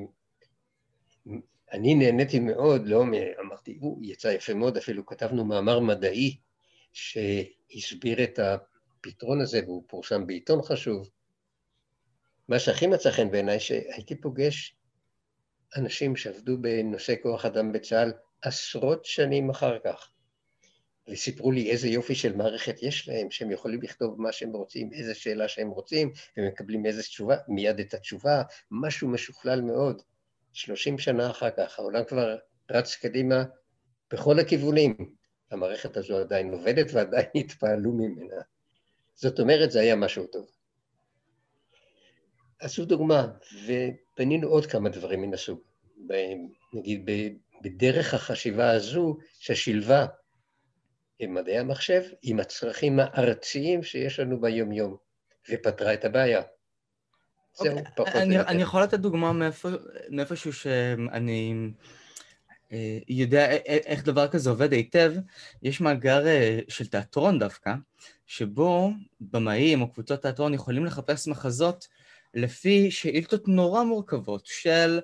[1.71, 3.03] אני נהניתי מאוד, לא
[3.41, 6.37] אמרתי, הוא יצא יפה מאוד, אפילו כתבנו מאמר מדעי
[6.93, 11.09] שהסביר את הפתרון הזה, והוא פורסם בעיתון חשוב.
[12.47, 14.75] מה שהכי מצא חן בעיניי, שהייתי פוגש
[15.77, 20.12] אנשים שעבדו בנושא כוח אדם בצה"ל עשרות שנים אחר כך,
[21.09, 25.15] וסיפרו לי איזה יופי של מערכת יש להם, שהם יכולים לכתוב מה שהם רוצים, איזה
[25.15, 30.01] שאלה שהם רוצים, ומקבלים איזה תשובה, מיד את התשובה, משהו משוכלל מאוד.
[30.53, 32.37] שלושים שנה אחר כך, העולם כבר
[32.71, 33.43] רץ קדימה
[34.11, 34.95] בכל הכיוונים.
[35.51, 38.41] המערכת הזו עדיין עובדת ועדיין התפעלו ממנה.
[39.15, 40.45] זאת אומרת, זה היה משהו טוב.
[42.59, 43.27] עשו דוגמה,
[43.65, 45.59] ובנינו עוד כמה דברים מן הסוג.
[46.73, 47.09] נגיד,
[47.61, 50.05] בדרך החשיבה הזו ששילבה
[51.23, 54.95] עם מדעי המחשב עם הצרכים הארציים שיש לנו ביומיום,
[55.49, 56.41] ופתרה את הבעיה.
[57.53, 58.47] זהו, אוקיי, פחות או יותר.
[58.47, 59.31] אני יכול לתת דוגמה
[60.09, 61.71] מאיפשהו שאני
[62.71, 65.13] אה, יודע איך דבר כזה עובד היטב.
[65.63, 67.73] יש מאגר אה, של תיאטרון דווקא,
[68.25, 68.89] שבו
[69.21, 71.87] במאים או קבוצות תיאטרון יכולים לחפש מחזות
[72.33, 74.99] לפי שאילתות נורא מורכבות של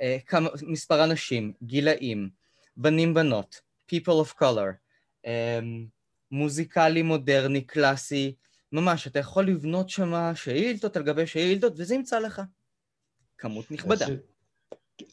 [0.00, 2.28] אה, כמה, מספר אנשים, גילאים,
[2.76, 3.60] בנים בנות,
[3.92, 4.81] people of color,
[6.30, 8.34] מוזיקלי, מודרני, קלאסי,
[8.72, 12.42] ממש, אתה יכול לבנות שם שאילתות על גבי שאילתות, וזה ימצא לך.
[13.38, 14.06] כמות נכבדה.
[14.06, 14.12] אז,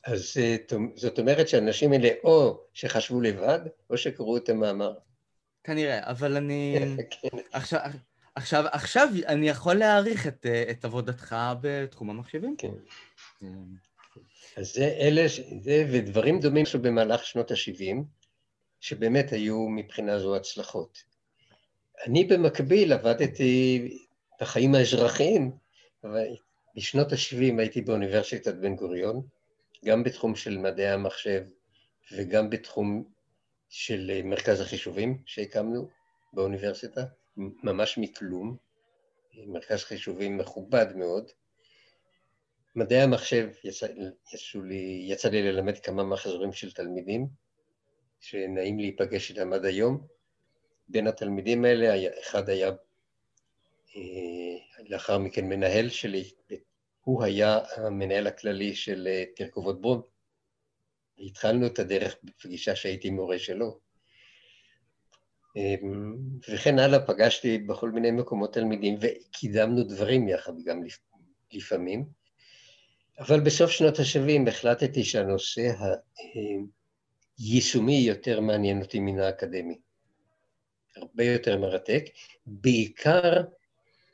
[0.03, 0.55] אז אה,
[0.95, 4.93] זאת אומרת שהאנשים האלה או שחשבו לבד, או שקראו את המאמר.
[5.63, 6.77] כנראה, אבל אני...
[7.21, 7.37] כן.
[7.51, 7.79] עכשיו,
[8.35, 12.55] עכשיו, עכשיו אני יכול להעריך את, אה, את עבודתך בתחום המחשבים.
[12.57, 12.71] כן.
[13.39, 13.47] כן.
[14.57, 15.25] אז זה אלה,
[15.61, 17.95] זה ודברים דומים שבמהלך שנות ה-70,
[18.79, 21.03] שבאמת היו מבחינה זו הצלחות.
[22.05, 23.87] אני במקביל עבדתי
[24.41, 25.51] בחיים האזרחיים,
[26.75, 29.21] בשנות ה-70 הייתי באוניברסיטת בן גוריון,
[29.85, 31.43] גם בתחום של מדעי המחשב
[32.11, 33.03] וגם בתחום
[33.69, 35.89] של מרכז החישובים שהקמנו
[36.33, 37.01] באוניברסיטה,
[37.37, 38.57] ממש מכלום,
[39.47, 41.31] מרכז חישובים מכובד מאוד.
[42.75, 43.87] מדעי המחשב, יצא,
[44.33, 47.27] יצא, לי, יצא לי ללמד כמה מחזורים של תלמידים,
[48.19, 50.07] שנעים להיפגש איתם עד היום.
[50.87, 52.69] בין התלמידים האלה, אחד היה
[53.95, 56.31] אה, לאחר מכן מנהל שלי,
[57.03, 60.01] הוא היה המנהל הכללי של אה, תרכובות ברום.
[61.19, 63.79] התחלנו את הדרך בפגישה שהייתי מורה שלו.
[65.55, 66.15] אמ,
[66.49, 70.83] וכן הלאה, פגשתי בכל מיני מקומות תלמידים וקידמנו דברים יחד גם
[71.53, 72.05] לפעמים.
[73.19, 75.71] אבל בסוף שנות ה-70 החלטתי שהנושא
[77.39, 79.79] היישומי יותר מעניין אותי מן האקדמי.
[80.95, 82.03] הרבה יותר מרתק,
[82.45, 83.43] בעיקר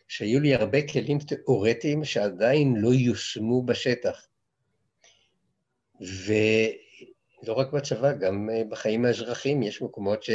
[0.08, 4.28] שהיו לי הרבה כלים תיאורטיים שעדיין לא יושמו בשטח.
[6.02, 10.32] ולא רק בצבא, גם אה, בחיים האזרחיים יש מקומות ש...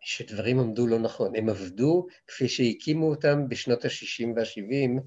[0.00, 1.36] שדברים עמדו לא נכון.
[1.36, 5.00] הם עבדו כפי שהקימו אותם בשנות ה-60 וה-70,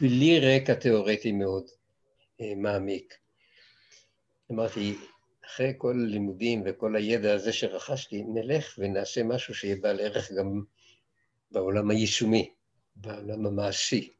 [0.00, 1.64] בלי רקע תיאורטי מאוד
[2.40, 3.14] אה, מעמיק.
[4.50, 4.96] אמרתי,
[5.46, 10.62] אחרי כל הלימודים וכל הידע הזה שרכשתי, נלך ונעשה משהו שיהיה בעל ערך גם
[11.50, 12.50] בעולם היישומי,
[12.96, 14.12] בעולם המעשי.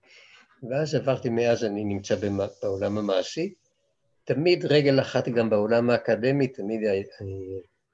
[0.71, 2.16] ואז עברתי, מאז אני נמצא
[2.62, 3.55] בעולם המעשי.
[4.25, 6.81] תמיד רגל אחת גם בעולם האקדמי, תמיד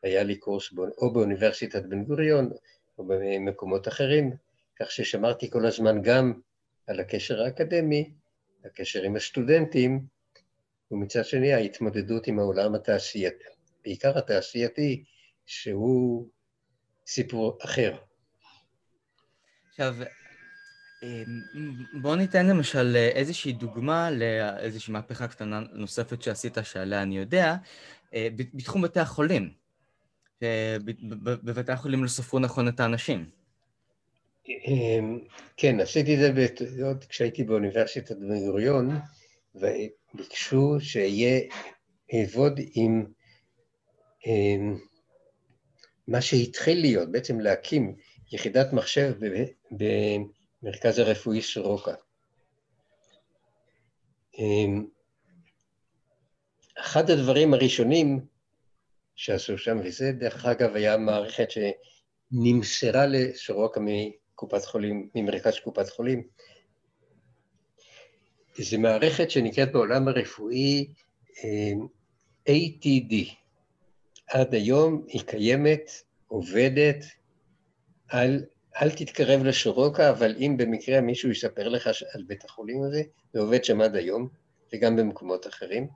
[0.03, 2.51] היה לי קורס או באוניברסיטת בן גוריון
[2.99, 4.37] או במקומות אחרים,
[4.81, 6.33] כך ששמרתי כל הזמן גם
[6.87, 8.11] על הקשר האקדמי,
[8.64, 10.15] הקשר עם הסטודנטים,
[10.90, 13.44] ומצד שני ההתמודדות עם העולם התעשייתי,
[13.85, 15.05] בעיקר התעשייתי,
[15.46, 16.29] שהוא
[17.07, 17.96] סיפור אחר.
[19.68, 19.94] עכשיו,
[21.03, 21.40] אמ,
[22.03, 27.55] בוא ניתן למשל איזושהי דוגמה לאיזושהי מהפכה קטנה נוספת שעשית שעליה אני יודע,
[28.14, 29.51] אה, בתחום בתי החולים.
[30.40, 33.31] שבבתי החולים לא ספרו נכון את האנשים.
[34.49, 35.18] אמ,
[35.57, 38.90] כן, עשיתי את זה עוד כשהייתי באוניברסיטת בן גוריון,
[40.16, 41.40] וביקשו שאהיה,
[42.14, 43.07] אעבוד עם
[44.26, 44.79] אמ,
[46.09, 47.96] מה שהתחיל להיות, בעצם להקים
[48.33, 49.12] יחידת מחשב
[49.70, 51.94] במרכז הרפואי סורוקה.
[54.38, 54.87] אמ,
[56.79, 58.26] אחד הדברים הראשונים
[59.16, 66.29] שעשו שם, וזה דרך אגב היה מערכת שנמסרה לסורוקה מקופת חולים, ממרכז קופת חולים,
[68.58, 70.86] זו מערכת שנקראת בעולם הרפואי
[71.44, 71.86] אמ,
[72.48, 73.14] ATD.
[74.26, 75.90] עד היום היא קיימת,
[76.28, 77.04] עובדת,
[78.14, 78.44] אל,
[78.82, 83.64] אל תתקרב לסורוקה, אבל אם במקרה מישהו יספר לך על בית החולים הזה, זה עובד
[83.64, 84.28] שם עד היום,
[84.72, 85.88] וגם במקומות אחרים.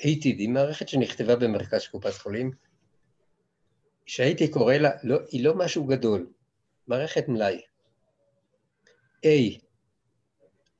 [0.00, 2.50] ATD, מערכת שנכתבה במרכז קופת חולים,
[4.06, 6.26] שהייתי קורא לה, לא, היא לא משהו גדול,
[6.86, 7.60] מערכת מלאי.
[9.26, 9.58] A,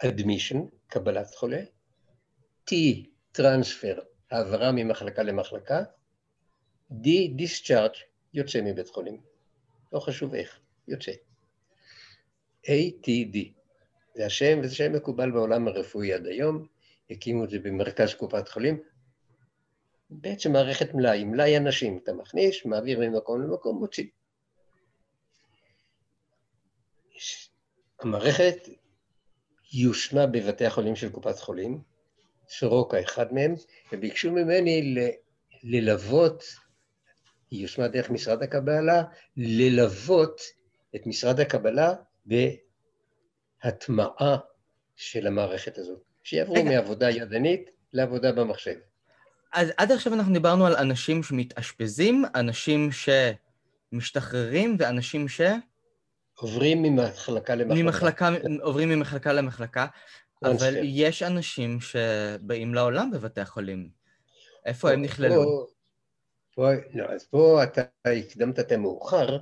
[0.04, 0.56] admission,
[0.92, 1.61] קבלת חולה,
[2.70, 2.72] T,
[3.37, 4.00] transfer,
[4.31, 5.83] העברה ממחלקה למחלקה,
[6.90, 7.07] D,
[7.38, 7.98] discharge,
[8.35, 9.20] יוצא מבית חולים.
[9.92, 11.12] לא חשוב איך, יוצא.
[12.66, 13.37] ATD,
[14.14, 16.66] זה השם, וזה שם מקובל בעולם הרפואי עד היום,
[17.11, 18.83] הקימו את זה במרכז קופת חולים.
[20.11, 24.07] בעצם מערכת מלאי, מלאי אנשים, אתה מכניס, מעביר ממקום למקום, מוציא.
[28.00, 28.68] המערכת
[29.72, 31.80] יושמה בבתי החולים של קופת חולים,
[32.48, 33.54] סורוקה אחד מהם,
[33.92, 35.11] וביקשו ממני ל-
[35.62, 36.44] ללוות,
[37.50, 39.02] היא יושמה דרך משרד הקבלה,
[39.37, 40.40] ללוות
[40.96, 41.94] את משרד הקבלה
[43.64, 44.37] בהטמעה
[44.96, 45.98] של המערכת הזאת.
[46.22, 48.74] שיעברו מעבודה ידנית לעבודה במחשב.
[49.52, 52.90] אז עד עכשיו אנחנו דיברנו על אנשים שמתאשפזים, אנשים
[53.92, 55.40] שמשתחררים ואנשים ש...
[56.42, 57.83] עוברים ממחלקה למחלקה.
[57.83, 58.31] ממחלקה,
[58.62, 59.87] עוברים ממחלקה למחלקה,
[60.44, 63.88] אבל יש אנשים שבאים לעולם בבתי החולים.
[64.66, 65.44] איפה הם נכללו?
[65.44, 65.66] פה,
[66.55, 69.38] פה, לא, אז פה אתה הקדמת את המאוחר,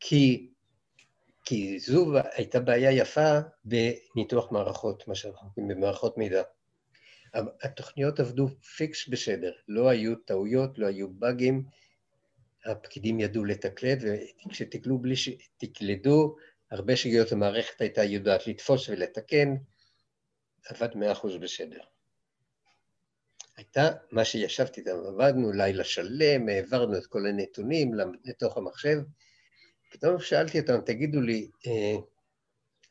[0.00, 0.50] כי,
[1.44, 6.42] כי זו הייתה בעיה יפה בניתוח מערכות, מה שאנחנו קוראים במערכות מידע.
[7.62, 11.64] התוכניות עבדו פיקס בסדר, לא היו טעויות, לא היו באגים,
[12.66, 14.04] הפקידים ידעו לתקלד,
[14.46, 16.36] וכשתקלדו בלי שתקלדו,
[16.70, 19.54] הרבה שגיאות המערכת הייתה יודעת לתפוס ולתקן,
[20.68, 21.80] עבד מאה אחוז בסדר.
[23.56, 27.90] הייתה מה שישבתי איתם, עבדנו לילה שלם, העברנו את כל הנתונים
[28.24, 28.98] לתוך המחשב.
[29.90, 31.94] פתאום שאלתי אותם, תגידו לי, אה,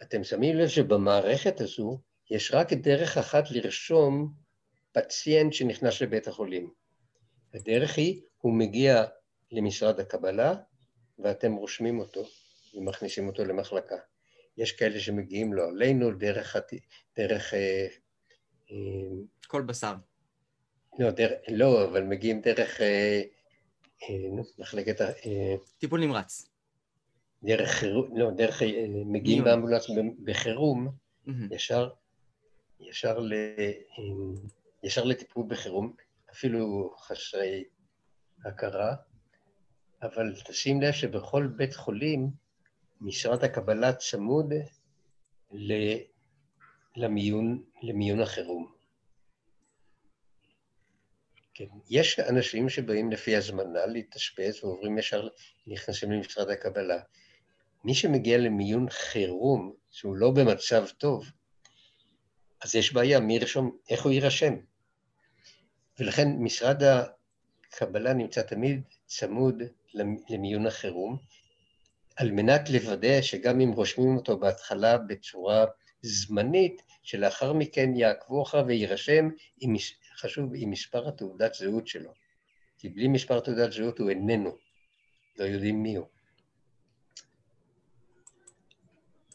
[0.02, 2.00] אתם שמים לב שבמערכת הזו
[2.32, 4.34] יש רק דרך אחת לרשום
[4.92, 6.70] פציינט שנכנס לבית החולים.
[7.54, 9.04] הדרך היא, הוא מגיע
[9.52, 10.56] למשרד הקבלה,
[11.20, 12.24] ואתם רושמים אותו
[12.74, 13.96] ומכניסים אותו למחלקה.
[14.58, 16.56] יש כאלה שמגיעים לו עלינו דרך...
[17.18, 17.88] דרך אה,
[18.72, 18.76] אה,
[19.48, 19.94] כל בשר.
[21.00, 23.22] לא, דרך, לא, אבל מגיעים דרך אה,
[24.04, 25.02] אה, מחלקת...
[25.02, 26.50] אה, טיפול נמרץ.
[27.44, 28.62] דרך חירום, לא, דרך...
[28.62, 29.90] אה, מגיעים באמבולנס
[30.24, 31.32] בחירום, mm-hmm.
[31.52, 31.90] ישר,
[32.80, 33.72] ישר, ל, אה,
[34.84, 35.94] ישר לטיפול בחירום,
[36.32, 37.64] אפילו חסרי
[38.46, 38.96] הכרה,
[40.06, 42.30] אבל תשים לב שבכל בית חולים
[43.02, 44.54] משרד הקבלה צמוד
[46.96, 48.72] למיון, למיון החירום.
[51.54, 55.28] כן, יש אנשים שבאים לפי הזמנה להתאשפז ועוברים ישר,
[55.68, 57.00] נכנסים למשרד הקבלה.
[57.84, 61.32] מי שמגיע למיון חירום, שהוא לא במצב טוב,
[62.62, 64.54] אז יש בעיה, מי ירשום, איך הוא יירשם?
[66.00, 66.84] ולכן משרד
[67.76, 69.64] הקבלה נמצא תמיד צמוד
[70.30, 71.18] למיון החירום,
[72.16, 75.66] על מנת לוודא שגם אם רושמים אותו בהתחלה בצורה
[76.02, 79.76] זמנית, שלאחר מכן יעקבו אחריו ויירשם, עם,
[80.18, 82.12] חשוב, עם מספר התעודת זהות שלו.
[82.78, 84.58] כי בלי מספר תעודת זהות הוא איננו,
[85.38, 86.15] לא יודעים מי הוא.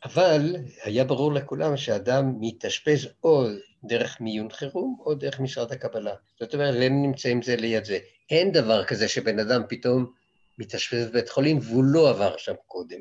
[0.05, 3.44] אבל היה ברור לכולם שאדם מתאשפז או
[3.84, 6.14] דרך מיון חירום או דרך משרד הקבלה.
[6.40, 7.98] זאת אומרת, הם נמצאים זה ליד זה.
[8.30, 10.12] אין דבר כזה שבן אדם פתאום
[10.59, 13.01] מתאשפז בבית חולים והוא לא עבר שם קודם.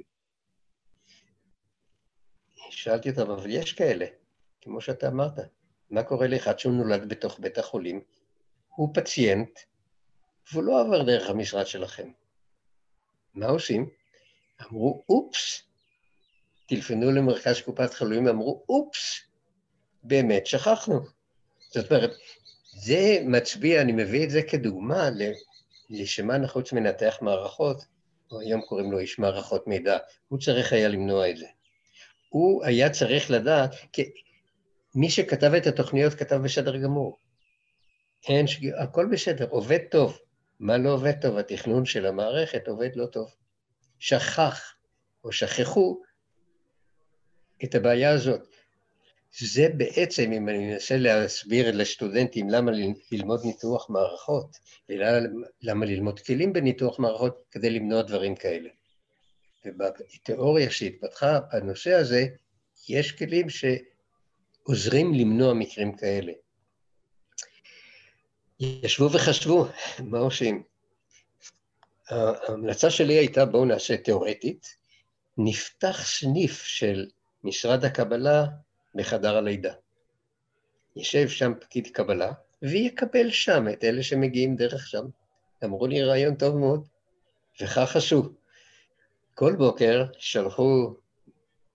[2.70, 4.06] שאלתי אותם, אבל יש כאלה,
[4.62, 5.40] כמו שאתה אמרת.
[5.90, 8.02] מה קורה לאחד שהוא נולד בתוך בית החולים?
[8.76, 9.60] הוא פציינט,
[10.52, 12.12] והוא לא עבר דרך המשרד שלכם.
[13.34, 13.90] מה עושים?
[14.62, 15.69] אמרו, אופס.
[16.70, 19.20] טלפנו למרכז קופת חולים, אמרו, אופס,
[20.04, 21.00] באמת שכחנו.
[21.74, 22.12] זאת אומרת,
[22.74, 25.10] זה מצביע, אני מביא את זה כדוגמה
[25.90, 27.86] לשמה נחוץ מנתח מערכות,
[28.32, 29.98] או היום קוראים לו איש מערכות מידע,
[30.28, 31.46] הוא צריך היה למנוע את זה.
[32.30, 34.12] הוא היה צריך לדעת, כי
[34.96, 37.18] מי שכתב את התוכניות כתב בסדר גמור.
[38.28, 40.20] אין שגיאות, הכל בסדר, עובד טוב.
[40.60, 41.38] מה לא עובד טוב?
[41.38, 43.36] התכנון של המערכת עובד לא טוב.
[44.00, 44.74] שכח
[45.24, 46.02] או שכחו
[47.64, 48.48] את הבעיה הזאת.
[49.40, 52.72] זה בעצם, אם אני מנסה להסביר לסטודנטים למה
[53.12, 54.58] ללמוד ניתוח מערכות,
[54.90, 58.70] ולמה ללמוד כלים בניתוח מערכות כדי למנוע דברים כאלה.
[59.66, 62.26] ובתיאוריה שהתפתחה בנושא הזה,
[62.90, 66.32] יש כלים שעוזרים למנוע מקרים כאלה.
[68.60, 69.68] ישבו וחשבו,
[70.00, 70.64] מה עושים?
[72.10, 74.76] ההמלצה שלי הייתה בואו נעשה תיאורטית,
[75.38, 77.06] נפתח סניף של
[77.44, 78.46] משרד הקבלה
[78.96, 79.74] בחדר הלידה.
[80.96, 82.32] יושב שם פקיד קבלה,
[82.62, 85.06] ויקבל שם את אלה שמגיעים דרך שם.
[85.64, 86.88] אמרו לי רעיון טוב מאוד,
[87.62, 88.34] וכך עשו.
[89.36, 90.94] כל בוקר שלחו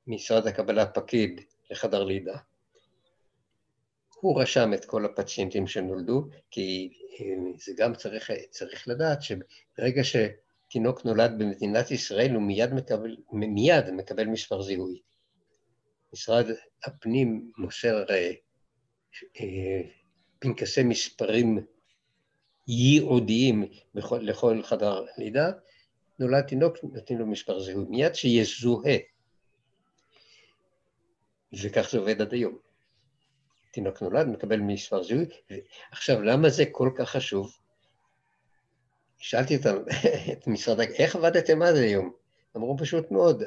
[0.06, 1.40] משרד הקבלה פקיד
[1.70, 2.36] לחדר לידה.
[4.20, 7.24] הוא רשם את כל הפציינטים שנולדו, כי אה,
[7.56, 14.24] זה גם צריך, צריך לדעת שברגע שתינוק נולד במדינת ישראל הוא מיד מקבל, מיד מקבל
[14.24, 15.00] מספר זיהוי.
[16.14, 16.46] משרד
[16.84, 18.30] הפנים מוסר אה,
[19.40, 19.80] אה,
[20.38, 21.66] פנקסי מספרים
[22.68, 25.50] ייעודיים בכל, לכל חדר לידה,
[26.18, 28.96] נולד תינוק, נותנים לו מספר זיהוי, מיד שיזוהה.
[31.62, 32.58] וכך זה עובד עד היום.
[33.72, 35.26] תינוק נולד, מקבל מספר זיהוי.
[35.90, 37.52] עכשיו, למה זה כל כך חשוב?
[39.18, 39.76] שאלתי אותם,
[40.32, 42.12] את משרד, איך עבדתם עד היום?
[42.56, 43.42] אמרו פשוט מאוד,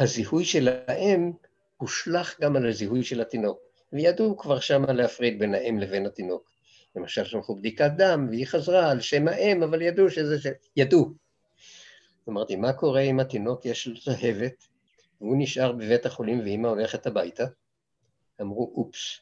[0.00, 1.32] הזיהוי של האם
[1.76, 3.58] הושלך גם על הזיהוי של התינוק,
[3.92, 6.50] וידעו כבר שמה להפריד בין האם לבין התינוק.
[6.96, 10.46] למשל, שלחו בדיקת דם, והיא חזרה על שם האם, אבל ידעו שזה ש...
[10.76, 11.10] ידעו.
[12.28, 14.64] אמרתי, מה קורה אם התינוק יש לו זהבת,
[15.20, 17.44] והוא נשאר בבית החולים ואימא הולכת הביתה?
[18.40, 19.20] אמרו, אופס.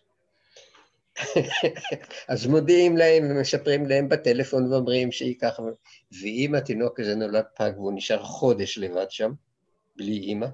[2.29, 5.63] אז מודיעים להם ומשפרים להם בטלפון ואומרים שהיא ככה,
[6.23, 9.33] ואם התינוק הזה נולד פג והוא נשאר חודש לבד שם,
[9.97, 10.47] בלי אימא,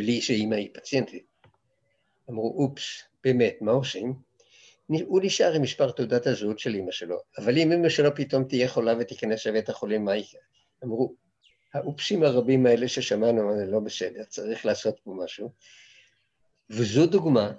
[0.00, 1.26] בלי שאימא היא פציינטית,
[2.30, 4.14] אמרו, אופס, באמת, מה עושים?
[4.86, 8.68] הוא נשאר עם מספר תעודת הזהות של אימא שלו, אבל אם אימא שלו פתאום תהיה
[8.68, 10.40] חולה ותיכנס לבית החולים, מה יקרה?
[10.84, 11.14] אמרו,
[11.74, 15.52] האופסים הרבים האלה ששמענו, זה לא בסדר, צריך לעשות פה משהו.
[16.70, 17.52] וזו דוגמה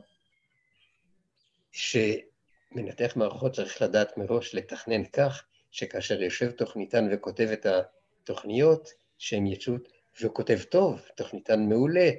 [1.71, 9.73] שמנתח מערכות צריך לדעת מראש לתכנן כך, שכאשר יושב תוכניתן וכותב את התוכניות, שהם יצאו,
[10.21, 12.09] וכותב טוב, תוכניתן מעולה,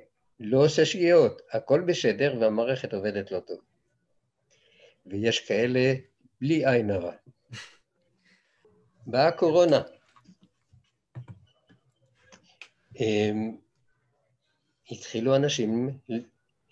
[0.44, 3.58] לא עושה שגיאות, הכל בסדר והמערכת עובדת לא טוב.
[5.06, 5.94] ויש כאלה
[6.40, 7.12] בלי עין הרע.
[9.06, 9.82] באה הקורונה.
[13.00, 13.56] אמ,
[14.90, 15.98] התחילו אנשים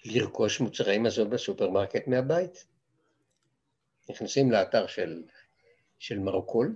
[0.05, 2.67] לרכוש מוצרי מזון בסופרמרקט מהבית.
[4.11, 5.23] נכנסים לאתר של,
[5.99, 6.75] של מרוקול,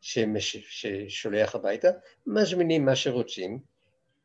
[0.00, 1.88] שמש, ששולח הביתה,
[2.26, 3.58] מזמינים מה שרוצים,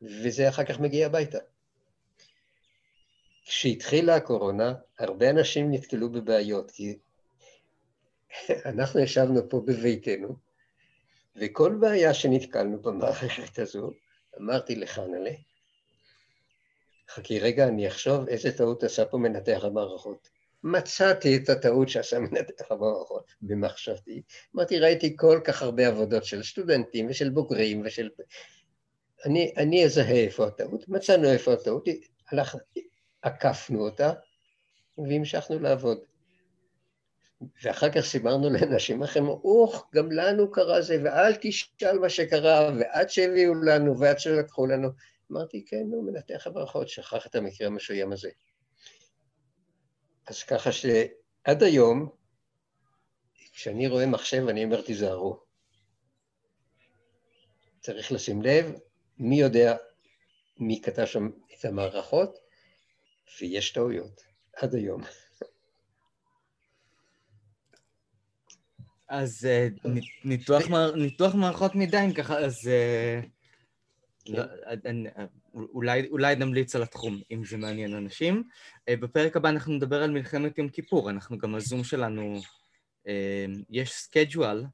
[0.02, 1.38] וזה אחר כך מגיע הביתה.
[3.46, 6.98] כשהתחילה הקורונה, הרבה אנשים נתקלו בבעיות, כי
[8.72, 10.36] אנחנו ישבנו פה בביתנו,
[11.36, 13.90] וכל בעיה שנתקלנו במערכת הזו,
[14.40, 15.30] אמרתי לחנלה,
[17.10, 20.28] חכי רגע, אני אחשוב איזה טעות עשה פה מנתח המערכות.
[20.64, 24.22] מצאתי את הטעות שעשה מנתח המערכות במחשבתי.
[24.56, 28.10] אמרתי, ראיתי כל כך הרבה עבודות של סטודנטים ושל בוגרים ושל...
[29.24, 30.88] אני, אני אזהה איפה הטעות.
[30.88, 31.88] מצאנו איפה הטעות,
[32.30, 32.56] הלך,
[33.26, 34.12] עקפנו אותה
[34.98, 35.98] והמשכנו לעבוד.
[37.62, 43.10] ואחר כך סיברנו לאנשים אחרים, אוח, גם לנו קרה זה, ואל תשאל מה שקרה, ועד
[43.10, 44.88] שהביאו לנו, ועד שלקחו לנו.
[45.32, 48.30] אמרתי, כן, נו, מנתח הברכות, שכח את המקרה המשוים הזה.
[50.26, 52.08] אז ככה שעד היום,
[53.52, 55.40] כשאני רואה מחשב, אני אומר, תיזהרו.
[57.80, 58.72] צריך לשים לב,
[59.18, 59.76] מי יודע
[60.58, 62.45] מי כתב שם את המערכות,
[63.40, 64.22] ויש טעויות,
[64.56, 65.02] עד היום.
[69.08, 69.68] אז אה,
[70.24, 70.62] ניתוח,
[70.96, 73.20] ניתוח מערכות מידע, אם ככה, אז אה,
[74.24, 74.32] כן.
[74.32, 74.42] לא,
[75.54, 78.42] אולי, אולי נמליץ על התחום, אם זה מעניין אנשים.
[78.88, 82.40] אה, בפרק הבא אנחנו נדבר על מלחמת יום כיפור, אנחנו גם הזום שלנו,
[83.70, 84.64] יש schedule